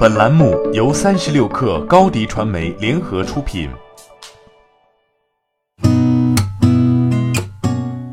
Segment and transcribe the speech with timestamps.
[0.00, 3.68] 本栏目由三十六氪高低传媒联合出品。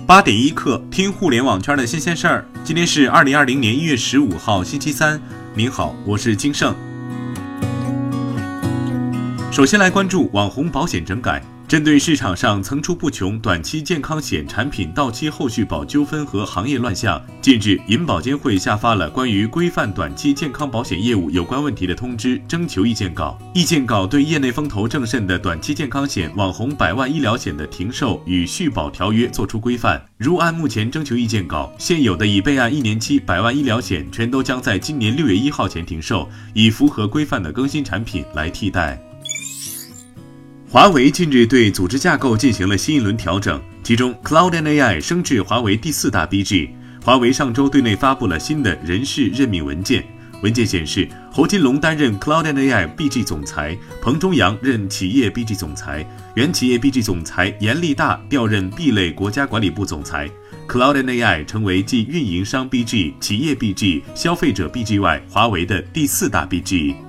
[0.05, 2.46] 八点一刻，听互联网圈的新鲜事儿。
[2.62, 5.18] 今天是二零二零年一月十五号，星期三。
[5.54, 6.76] 您好，我是金盛。
[9.49, 11.42] 首先来关注网红保险整改。
[11.68, 23.38] 针对市场上层出不穷短期健康险产品到期后续保纠纷和行业乱象，近日银保监会下发了关于规范短期健康保险业务有关问题的通知征求意见稿。
[23.53, 30.02] 意见稿对业内风头正盛的短期健康险、网红百万医疗险的停售与续保条约作出规范。
[30.17, 38.97] 如按目前征求意见稿，现有的已备案一年期百万医疗险全都将在今年六月一号前停售，以符合规范的更新产品来替代。
[40.70, 46.67] 华为近日对组织架构进行了新一轮调整，其中 Cloud and AI 升至华为第四大 BG。
[47.02, 50.03] 华为上周对内发布了新的人事任命文件，
[50.44, 60.30] 文件显示，侯金龙担任 Cloud and AI BG 总裁，彭中阳任企业 BG 总裁，原企业 BG 总裁严立大调任 B 类国家管理部总裁。
[60.67, 67.06] Cloud and AI 成为继运营商 BG、企业 BG、消费者 BG 外，华为的第四大 BG。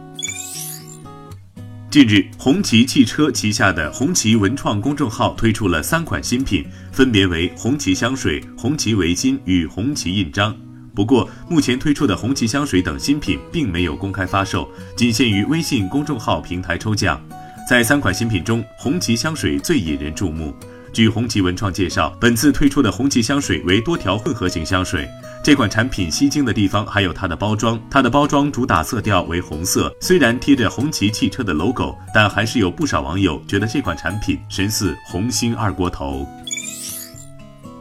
[1.90, 10.54] 近日，红旗汽车旗下的红旗文创公众号推出了三款新品，分别为红旗香水、红旗围巾与红旗印章。
[10.94, 17.18] 不过，目前推出的红旗香水等新品并没有公开发售，仅限于微信公众号平台抽奖。
[17.66, 20.54] 在三款新品中，红旗香水最引人注目。
[20.98, 25.08] 据红旗文创介绍，本次推出的红旗香水为多条混合型香水。
[25.44, 36.26] 这款产品吸睛的地方还有它的包装，它的包装主打色调为红色，虽然贴着红旗汽车的 logo，但还是有不少网友觉得这款产品神似红星二锅头。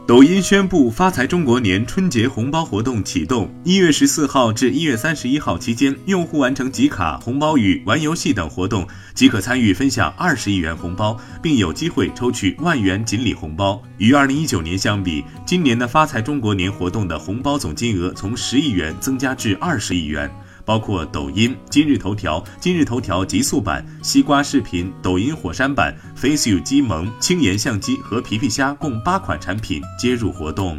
[0.08, 13.82] 抖音宣布发财中国年春节红包活动启动，一月十四号至一月三十一号期间，用户完成集卡、红包雨、玩游戏等活动，即可参与分享二十亿元红包，并有机会抽取万元锦鲤红包。
[13.98, 20.30] 与二零一九年相比，今年的发财中国年活动的红包总金额从十亿元增加至二十亿元。
[20.68, 30.78] 包括抖音、今日头条、今日头条极速版、西瓜视频、抖音火山版、FaceU 机萌、轻颜相机和皮皮虾共八款产品接入活动。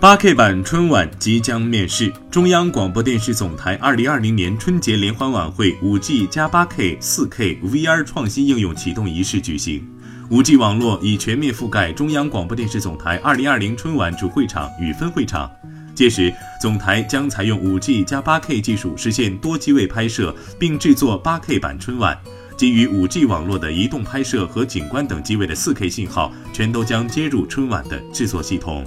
[0.00, 9.86] 八 K 版春晚即将面世，中央广播电视总台二零二零年春节联欢晚会五 G 加八 K、四 K VR 创新应用启动仪式举行，
[10.30, 15.50] 五 G 网络已全面覆盖中央广播电视总台二零二零春晚主会场与分会场。
[15.96, 22.16] 届时，总台将采用 5G 加 8K 技术，实现多机位拍摄，并制作 8K 版春晚。
[22.56, 28.84] 基于 5G 网络的移动拍摄和景观等机位的 4K 信号，全都将接入春晚的制作系统。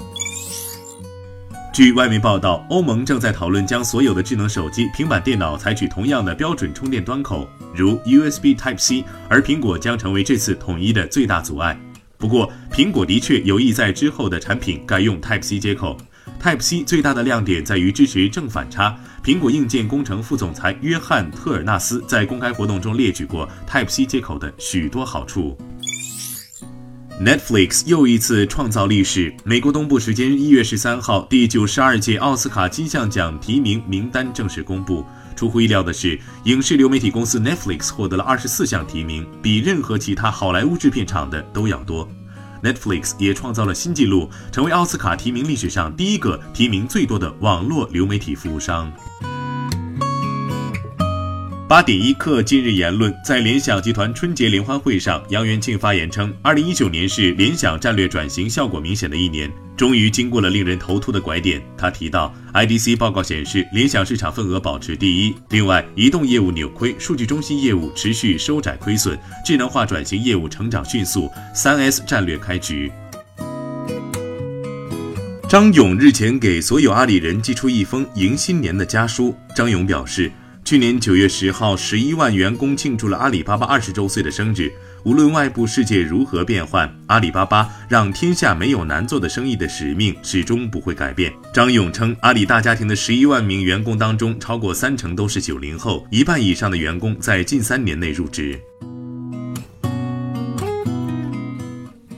[1.73, 11.79] 据外媒报道，欧盟正在讨论将所有的智能手机、平板电脑采取同样的标准充电端口，如 USB Type-C，而苹果将成为这次统一的最大阻碍。
[12.17, 15.95] 不过，苹果的确有意在之后的产品改用 Type-C 接口。
[16.41, 18.97] Type-C 最大的亮点在于支持正反插。
[19.23, 25.57] 苹果硬件工程副总裁约翰·特尔纳斯在公开活动中列举过 Type-C 接口的许多好处。
[27.21, 29.35] Netflix 又一次创造历史。
[29.43, 35.05] 美国东部时间一月十三号，第九十二届奥斯卡金像奖提名名单正式公布。
[35.35, 42.07] 出乎意料的是，影视流媒体公司 Netflix 获得了二十四项提名，比任何其他好莱坞制片厂的都要多。
[42.63, 48.91] Netflix 也创造了新纪录，成为奥斯卡提名历史上第一个提名最多的网络流媒体服务商。
[51.69, 59.47] 八点一刻，今日言论，在联想集团春节联欢会上，杨元庆发言称，二零一九年是联想战略转型效果明显的一年。
[59.77, 65.35] 终于经过了令人头秃的拐点，他提到，IDC 报告显示，联想市场份额保持第一。
[65.51, 69.15] 另外，移动业务扭亏，数据中心业务持续收窄亏损，
[69.45, 72.91] 智能化转型业务成长迅速，三 S 战略开局。
[75.47, 79.35] 张勇日前给所有阿里人寄出一封迎新年的家书。
[79.55, 80.31] 张勇表示，
[80.69, 84.71] 去年九月十号，十一万员工庆祝了阿里巴巴二十周岁的生日。
[85.01, 91.33] 无论外部世界如何变换，阿里巴巴让天下没有难做的生意的使命始终不会改变。
[91.51, 98.59] 张勇称，阿里大家庭的十一万名员工当中，超过三成都是九零后，一半以上的员工在近三年内入职。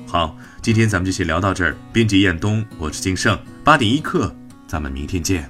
[0.05, 1.73] 好，今天咱们就先聊到这儿。
[1.93, 4.35] 编辑彦东，我是金盛，八点一刻，
[4.67, 5.49] 咱们明天见。